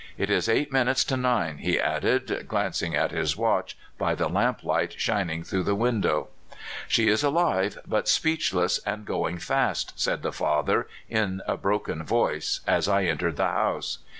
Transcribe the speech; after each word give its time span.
'*It 0.17 0.31
is 0.31 0.49
eight 0.49 0.71
minutes 0.71 1.03
to 1.03 1.15
nine," 1.15 1.59
he 1.59 1.79
added, 1.79 2.47
glancing 2.47 2.95
at 2.95 3.11
his 3.11 3.37
watch 3.37 3.77
by 3.99 4.15
the 4.15 4.27
lamplight 4.27 4.99
shining 4.99 5.43
through 5.43 5.69
a 5.69 5.75
window. 5.75 6.29
y 6.31 6.57
She 6.87 7.07
is 7.07 7.23
alive, 7.23 7.77
but 7.85 8.07
speechless, 8.07 8.79
and 8.79 9.05
going 9.05 9.37
fast," 9.37 9.93
said 9.99 10.23
the 10.23 10.33
father 10.33 10.87
in 11.07 11.43
a 11.47 11.55
broken 11.55 12.03
voice, 12.03 12.61
as 12.65 12.87
I 12.89 13.03
entered 13.03 13.37
the 13.37 13.45
house. 13.49 13.99